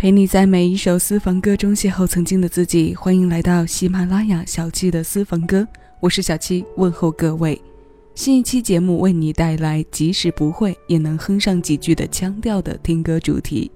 [0.00, 2.94] 陪你在每一首私房歌中邂逅曾经的自己。
[2.94, 5.68] 欢迎来到喜马拉雅小七的私房歌，
[6.00, 7.60] 我是小七，问候各位。
[8.14, 13.70] 新一期节目为你带来即使不会也能哼上几句的腔调的听歌主题。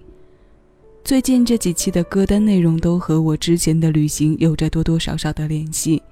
[1.04, 6.02] 最近这几期的歌单内容都和我之前的旅行有着多多少少的联系，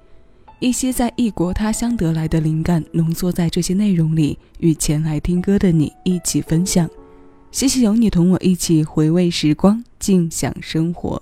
[0.59, 6.87] 一些在异国他乡得来的灵感浓缩在这些内容里，与前来听歌的你一起分享。
[7.53, 11.21] 谢谢有你同我一起回味时光，尽享生活。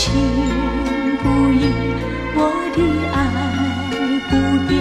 [0.00, 0.08] 情
[1.22, 1.60] 不移，
[2.34, 2.38] 我
[2.74, 2.78] 的
[3.12, 3.16] 爱
[4.30, 4.32] 不
[4.66, 4.72] 变，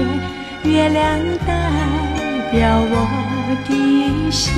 [0.63, 0.97] 月亮
[1.45, 1.49] 代。
[2.51, 2.93] 表我
[3.67, 3.71] 的
[4.31, 4.51] 心，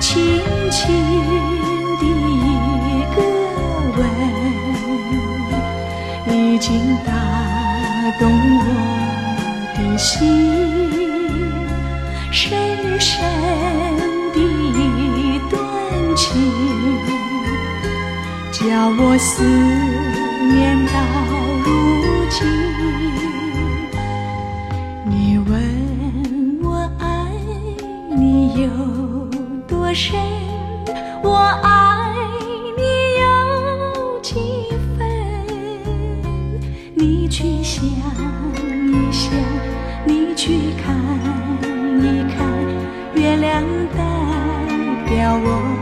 [0.00, 0.08] 轻
[0.70, 0.80] 轻
[2.00, 2.02] 的
[2.40, 2.42] 一
[3.14, 3.16] 个
[3.98, 4.00] 吻，
[6.34, 6.66] 已经
[7.04, 7.12] 打
[8.18, 8.22] 动
[8.60, 8.62] 我
[9.76, 10.08] 的心。
[12.32, 12.42] 深
[12.98, 13.12] 深
[14.32, 15.60] 的一段
[16.16, 16.32] 情，
[18.64, 20.92] 叫我思念到
[21.66, 22.46] 如今。
[25.04, 25.52] 你问
[26.62, 27.04] 我爱
[28.16, 28.68] 你有
[29.68, 30.18] 多深，
[31.22, 32.14] 我爱
[32.78, 32.82] 你
[33.20, 34.34] 有几
[34.96, 35.06] 分？
[36.94, 39.30] 你去想一想，
[40.06, 40.96] 你去看
[42.00, 42.48] 一看，
[43.14, 43.62] 月亮
[43.94, 43.98] 代
[45.06, 45.73] 表我。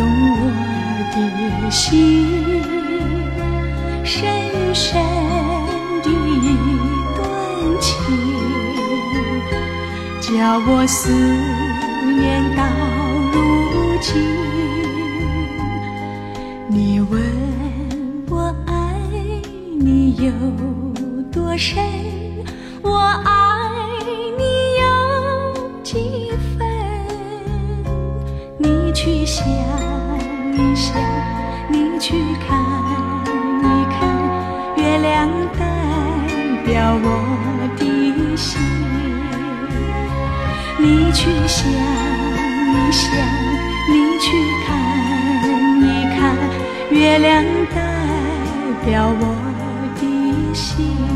[0.00, 0.40] 动我
[1.12, 2.62] 的心，
[4.02, 4.98] 深深
[6.02, 6.56] 的一
[7.14, 7.20] 段
[7.78, 7.92] 情，
[10.22, 11.12] 叫我思
[12.18, 12.64] 念到
[13.30, 13.36] 如
[14.00, 14.08] 今，
[16.68, 17.20] 你问
[18.30, 18.72] 我爱
[19.78, 20.32] 你有
[21.30, 21.84] 多深，
[22.80, 23.70] 我爱
[24.38, 24.42] 你
[24.80, 24.82] 有
[25.82, 26.66] 几分？
[28.56, 29.89] 你去想。
[30.52, 30.94] 一想，
[31.68, 32.14] 你去
[32.46, 32.58] 看
[33.62, 33.98] 一看，
[34.76, 35.28] 月亮
[35.58, 35.60] 代
[36.64, 37.06] 表我
[37.78, 38.60] 的心。
[40.78, 43.04] 你去想一想，
[43.90, 44.26] 你去
[44.66, 44.68] 看
[45.82, 45.84] 一
[46.16, 46.18] 看，
[46.90, 47.44] 月亮
[47.74, 47.76] 代
[48.84, 48.88] 表
[49.20, 49.22] 我
[50.00, 51.09] 的心。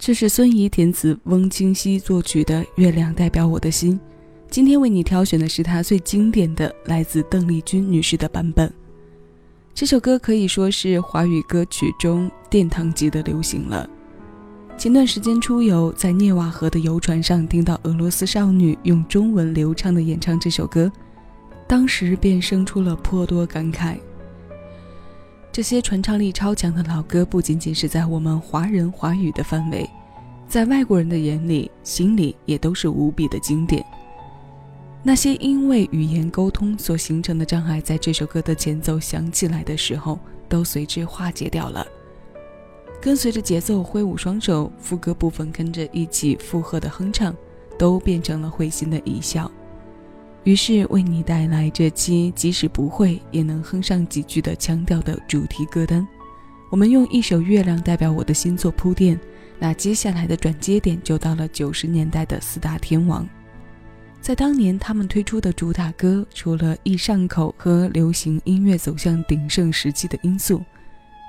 [0.00, 3.92] 这是孙怡填词，翁清溪作曲的《月亮代表我的心》。
[4.48, 8.72] 今天为你挑选的是她最经典的，来自邓丽君女士的版本。
[9.74, 13.86] 这首歌可以说是华语歌曲中殿堂级的流行了。
[14.78, 20.90] 前段时间出游，在涅瓦河的游船上，听到俄罗斯少女用中文流畅的演唱这首歌，
[21.68, 23.98] 当时便生出了颇多感慨。
[25.52, 29.88] 这些传唱力超强的老歌，不仅仅是在我们华人华语的范围，
[30.46, 33.84] 在外国人的眼里、心里也都是无比的经典。
[35.02, 41.84] 那些因为语言沟通所形成的障碍，在这首歌的前奏响起来的时候，都随之化解掉了。
[43.00, 47.34] 跟随着节奏挥舞双手，副歌部分跟着一起附和的哼唱，
[47.76, 49.50] 都变成了会心的一笑。
[50.44, 56.06] 于是为你带来这期即使不会也能哼上几句的腔调的主题歌单。
[56.70, 59.18] 我们用一首《月亮代表我的心》做铺垫，
[59.58, 63.28] 那接下来的转接点就到了九十年代的四大天王。
[64.20, 70.62] 在当年，他们推出的主打歌，除了易上口和流行音乐走向鼎盛时期的因素，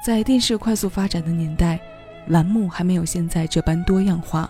[0.06, 1.80] 在电视快速发展的年代，
[2.28, 4.50] 栏目还没有现在这般多样化，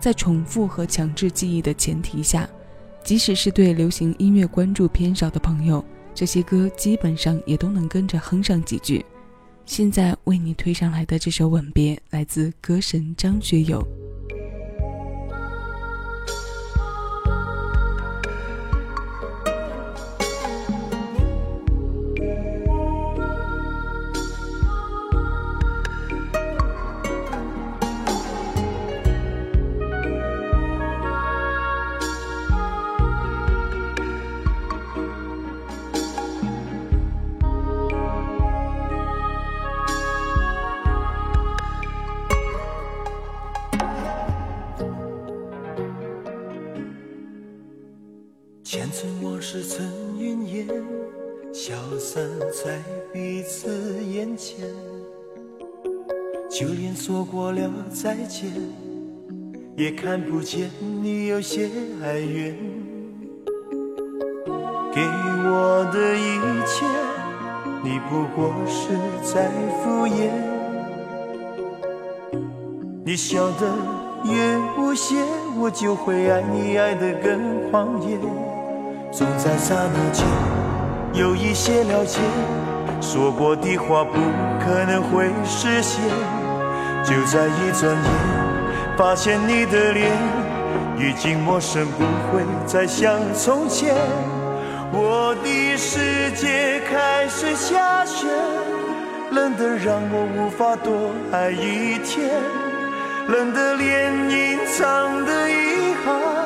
[0.00, 2.48] 在重复和强制记忆的前提下，
[3.04, 5.84] 即使是对流行音乐关注偏少的朋友，
[6.14, 9.04] 这些歌基本上也都能跟着哼上几句。
[9.66, 13.86] 现在为你推上来的这首《吻别》，来自歌神张学友。
[48.64, 49.86] 前尘往事成
[50.18, 50.66] 云烟，
[51.52, 52.80] 消散在
[53.12, 54.66] 彼此眼前。
[56.50, 58.50] 就连说过了再见，
[59.76, 61.68] 也看不见你有些
[62.02, 62.56] 哀怨。
[64.94, 66.86] 给我的一切，
[67.82, 69.50] 你不过是在
[69.82, 70.30] 敷衍。
[73.04, 73.76] 你笑得
[74.24, 75.16] 越无邪，
[75.58, 78.18] 我就会爱你爱得更狂野。
[79.16, 80.26] 总在刹那间
[81.12, 82.18] 有一些了解，
[83.00, 84.18] 说过的话不
[84.58, 86.02] 可能会实现。
[87.04, 90.10] 就在一转眼，发现你的脸
[90.98, 92.02] 已经陌生，不
[92.32, 93.94] 会再像从前。
[94.90, 98.26] 我的世界开始下雪，
[99.30, 102.32] 冷得让我无法多爱一天，
[103.28, 106.43] 冷得连隐藏的遗憾。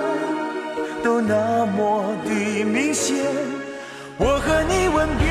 [1.02, 2.30] 都那么的
[2.64, 3.16] 明显，
[4.16, 5.26] 我和你吻别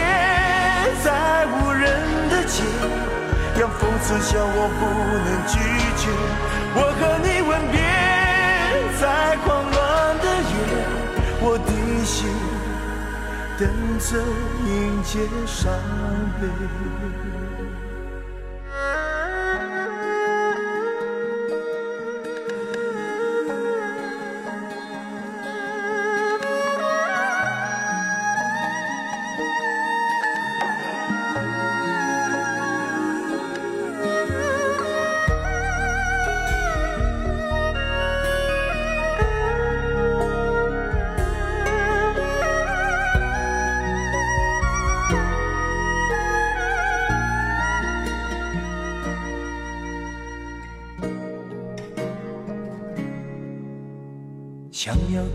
[1.04, 1.84] 在无人
[2.30, 2.64] 的街，
[3.60, 4.82] 让风痴笑我不
[5.26, 5.54] 能拒
[5.98, 6.04] 绝。
[6.74, 7.76] 我和你吻别
[9.00, 9.76] 在狂乱
[10.20, 10.54] 的夜，
[11.42, 11.72] 我的
[12.06, 12.18] 心
[13.58, 13.68] 等
[14.00, 14.10] 着
[14.66, 15.72] 迎接伤
[16.40, 16.44] 悲。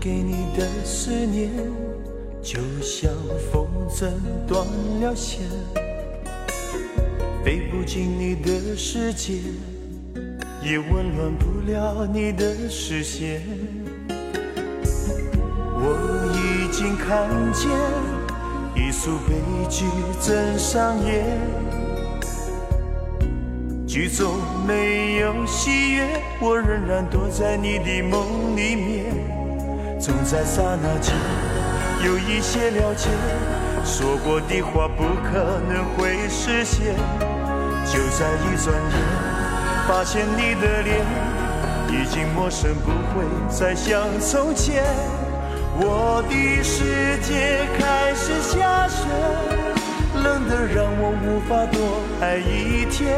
[0.03, 1.49] 给你的思念，
[2.41, 3.09] 就像
[3.49, 4.11] 风筝
[4.45, 4.67] 断
[4.99, 5.43] 了线，
[7.41, 9.35] 飞不进你的世界，
[10.61, 13.43] 也温暖不了你的视线。
[15.73, 17.71] 我已经看见
[18.75, 19.35] 一出悲
[19.69, 19.85] 剧
[20.19, 21.23] 正上演，
[23.87, 24.33] 剧中
[24.67, 29.02] 没有喜悦，我仍然躲在你的梦里面。
[30.03, 31.15] 总在刹那间
[32.05, 33.07] 有一些了解，
[33.85, 36.93] 说过的话不可能会实现。
[37.85, 38.99] 就在一转眼，
[39.87, 41.05] 发现你的脸
[41.87, 44.83] 已经陌生，不会再像从前。
[45.79, 49.07] 我的世界开始下雪，
[50.21, 53.17] 冷得让我无法多爱一天，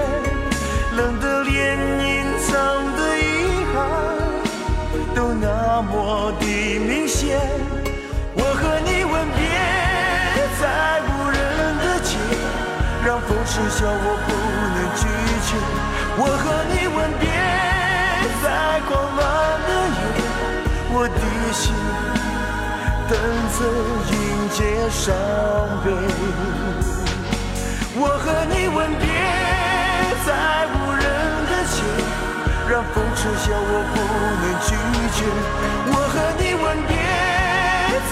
[0.95, 2.53] 冷得连隐藏
[2.95, 4.24] 的遗憾。
[5.15, 6.45] 都那么的
[6.79, 7.39] 明显，
[8.35, 9.39] 我和你吻别
[10.59, 11.39] 在无人
[11.79, 12.11] 的街，
[13.05, 14.29] 让风痴笑我不
[14.75, 15.01] 能拒
[15.47, 15.49] 绝。
[16.17, 17.23] 我和你吻别
[18.43, 18.45] 在
[18.87, 19.19] 狂乱
[19.65, 19.97] 的夜，
[20.91, 21.21] 我的
[21.53, 21.63] 心
[23.07, 23.13] 等
[23.55, 23.57] 着
[24.11, 24.13] 迎
[24.51, 25.03] 接伤
[25.83, 25.87] 悲。
[27.97, 29.05] 我和你吻别
[32.95, 33.95] 风痴笑，我不
[34.41, 34.67] 能拒
[35.11, 35.19] 绝。
[35.91, 36.95] 我和你吻别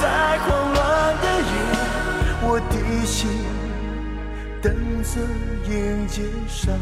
[0.01, 0.03] 在
[0.45, 0.77] 狂乱
[1.23, 1.53] 的夜，
[2.43, 2.75] 我的
[3.05, 3.15] 心
[4.61, 4.65] 等
[5.01, 5.11] 着
[5.71, 5.71] 迎
[6.05, 6.15] 接
[6.49, 6.77] 伤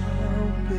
[0.68, 0.72] 悲。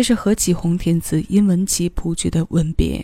[0.00, 2.98] 这是何启宏填词、殷文琪谱曲的《吻别》。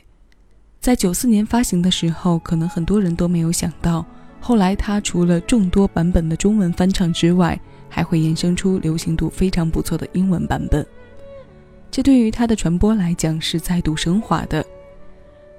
[0.81, 4.03] 在九四年发行的时候，可能很多人都没有想到，
[4.41, 10.87] 后来他除了众多版本的中文翻唱之外，还会衍生出流行度非常不错的英文版本。
[11.91, 14.65] 这对于它的传播来讲是再度升华的。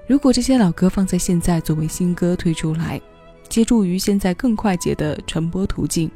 [0.08, 3.00] 如果这些老歌放在现在作为新歌推出来，
[3.48, 6.10] 借助于现在更快捷的传播途径，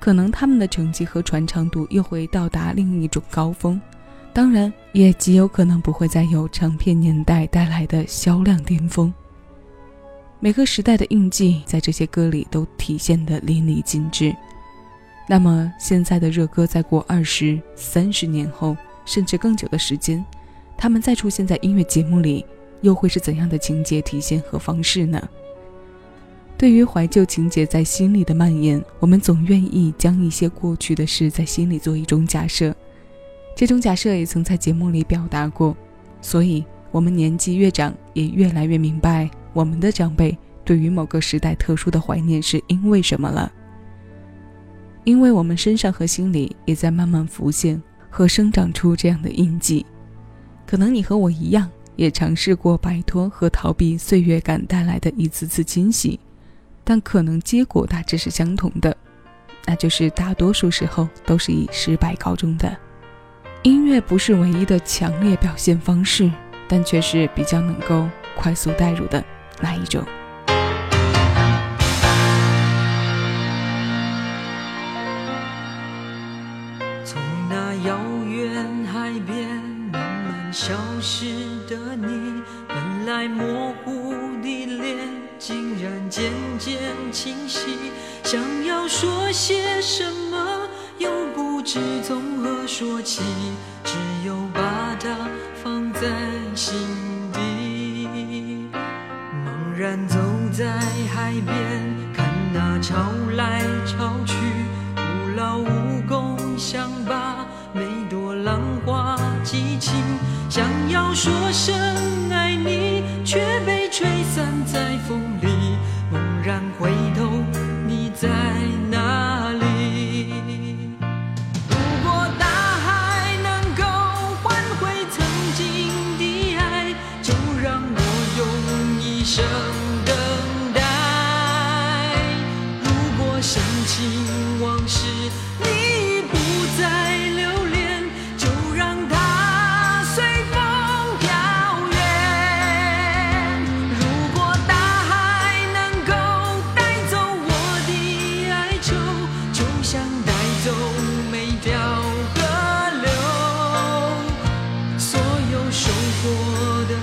[0.00, 3.80] 可能他们的成绩和传唱度又会到达另一种高峰。
[4.32, 9.12] 当然，也极有可能不会再有唱片年代带来的销量巅峰。
[10.38, 14.34] 每个时代的印记在这些歌里都体现得淋漓尽致。
[15.28, 20.24] 那么，现在的热歌再过二十三十年后，甚至更久的时间，
[20.76, 22.46] 他们再出现在音乐节目里，
[22.82, 25.28] 又会是怎样的情节体现和方式呢？
[26.56, 32.74] 对于怀旧情节在心里的蔓延，我们总愿意将一些过去的事在心里做一种假设。
[33.58, 35.76] 这种假设也曾在节目里表达过，
[36.20, 43.52] 所以我们年纪越长，也越来越明白我们的长辈对于某个时代特殊的怀念是因为什么了。
[45.02, 49.84] 因为我们身上和心里也在慢慢浮现和生长出这样的印记。
[50.64, 56.20] 可能你和我一样，也尝试过摆脱和逃避岁月感带来的一次次惊喜，
[56.84, 58.96] 但可能结果大致是相同的，
[59.66, 62.78] 那就是大多数时候都是以失败告终的。
[63.62, 66.30] 音乐不是唯一的强烈表现方式，
[66.68, 69.22] 但却是比较能够快速带入的
[69.60, 70.04] 那一种。
[77.04, 79.48] 从那遥远海边
[79.92, 81.26] 慢慢消失
[81.68, 84.96] 的你，本来模糊的脸，
[85.38, 86.78] 竟然渐渐
[87.10, 87.90] 清晰。
[88.22, 90.27] 想要说些什么？
[91.68, 93.22] 又不知从何说起，
[93.84, 93.94] 只
[94.24, 95.28] 有把它
[95.62, 96.00] 放在
[96.54, 96.78] 心
[97.30, 98.08] 底。
[98.72, 100.18] 茫然走
[100.50, 100.64] 在
[101.14, 101.54] 海边，
[102.14, 102.94] 看那潮
[103.36, 104.34] 来潮去，
[104.96, 105.02] 徒
[105.36, 107.44] 劳无功，想把
[107.74, 109.92] 每朵浪花记清。
[110.48, 111.76] 想要说声
[112.30, 115.76] 爱你，却被吹散在风里。
[116.10, 117.27] 猛然回头，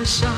[0.05, 0.31] 想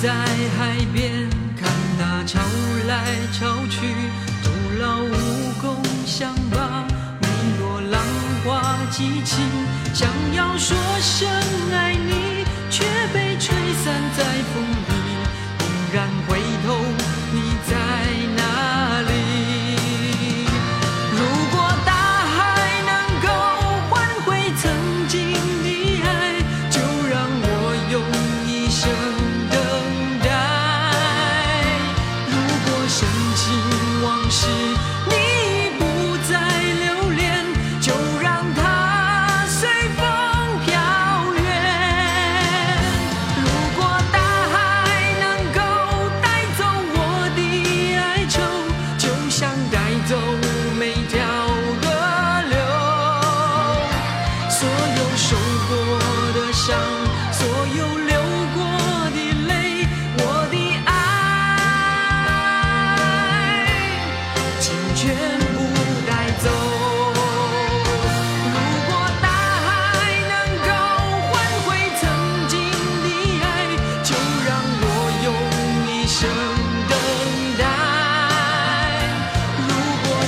[0.00, 0.12] 在
[0.56, 1.28] 海边
[1.60, 2.38] 看那潮
[2.86, 3.80] 来潮去
[4.44, 4.50] 徒
[4.80, 6.86] 劳无功想把
[7.20, 7.28] 每
[7.58, 8.00] 朵浪
[8.44, 9.44] 花记清
[9.92, 11.28] 想要说声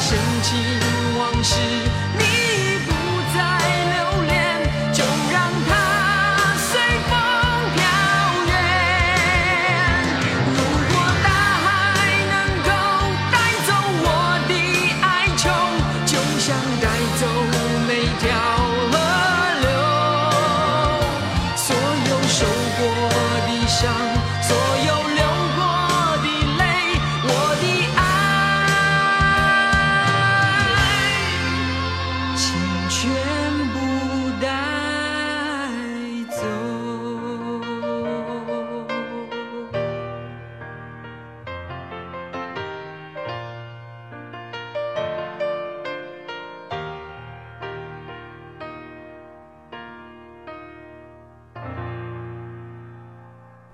[0.01, 0.57] 深情
[1.19, 1.61] 往事，
[2.19, 2.30] 你。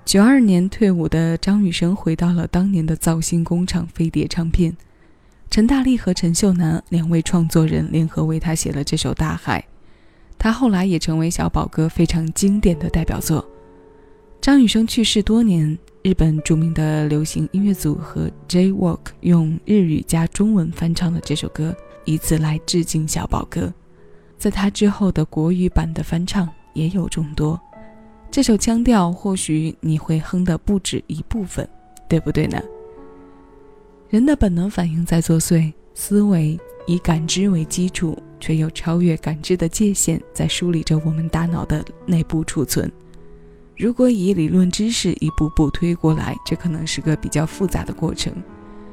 [0.07, 4.77] 九二年退伍的张雨生回到了当年的造星工厂飞碟唱片，
[5.51, 9.61] 陈大力和陈秀楠两位创作人联合为他写了这首《大海》，
[10.39, 13.45] 他后来也成为小宝哥非常经典的代表作。
[14.41, 23.75] 张雨生去世多年，日本著名的流行音乐组合 J-Walk 用日语加中文翻唱了这首歌，以此来致敬小宝哥。
[24.39, 27.61] 在他之后的国语版的翻唱也有众多。
[28.37, 31.67] 这首腔调或许你会哼的不止一部分，
[32.07, 32.63] 对不对呢？
[34.11, 42.93] 人的本能反应在作祟，思维以感知为基础，却又超越感知的界限，在梳理着我们大脑的内部储存。
[43.75, 48.35] 如果以理论知识一步步推过来，这可能是个比较复杂的过程；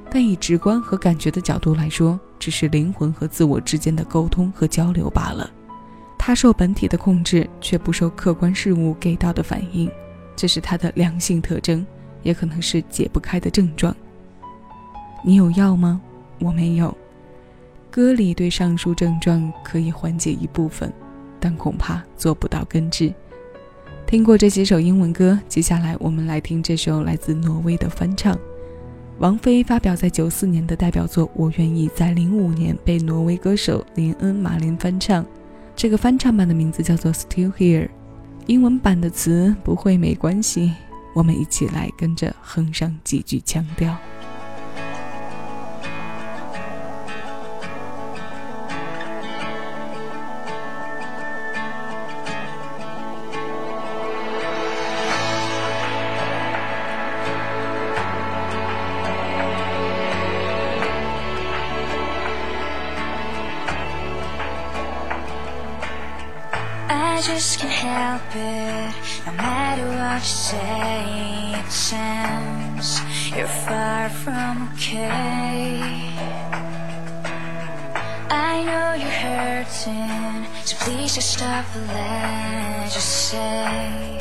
[0.10, 5.52] 但以直观和感觉的角度来说，只是灵魂和自我之间的沟通和交流罢了。
[6.26, 9.92] 它受本体的控制，却不受客观事物给到的反应，
[10.38, 11.86] 这是它的良性特征，
[12.22, 13.94] 也可能是解不开的症状。
[15.22, 16.00] 你有药吗？
[16.40, 16.98] 我没有。
[17.92, 20.94] 歌里对上述症状可以缓解一部分，
[21.42, 23.14] 但恐怕做不到根治。
[24.08, 28.40] 听过这几首英文歌，接下来我们来听这首来自挪威的翻唱。
[29.18, 35.26] 王菲发表在九四年的代表作《我愿意》在零五年被挪威歌手林恩·马林翻唱。
[35.76, 37.88] 这个翻唱版的名字叫做《Still Here》，
[38.48, 40.74] 英文版的词不会没关系。
[41.14, 43.96] 我们一起来跟着哼上几句腔调。
[67.26, 68.94] Just can't help it.
[69.26, 73.00] No matter what you say, it sounds
[73.34, 75.80] you're far from okay.
[78.30, 82.90] I know you're hurting, so please just stop the lie.
[82.92, 84.20] Just say,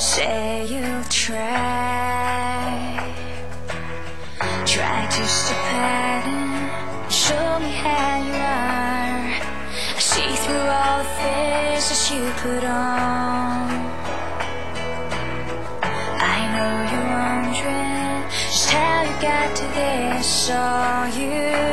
[0.00, 1.46] say you'll try.
[4.66, 8.95] Try to stop hiding, show me how you are.
[10.86, 13.66] All the faces you put on.
[15.82, 20.50] I know you're wondering just how you got to this.
[20.50, 21.65] All you've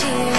[0.00, 0.29] she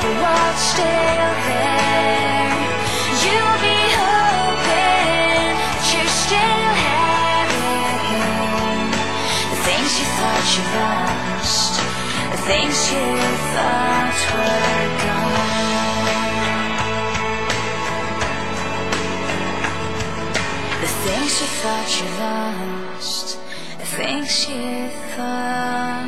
[0.00, 2.52] for what's still there.
[3.24, 5.56] You'll be hoping
[5.90, 6.56] you still.
[9.52, 11.72] The things you thought you lost,
[12.32, 13.06] the things you
[13.54, 15.46] thought were gone.
[20.80, 23.26] The things you thought you lost,
[23.78, 24.24] the think
[25.16, 26.05] 的